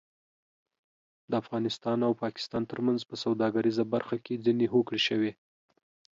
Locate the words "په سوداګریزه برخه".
3.09-4.17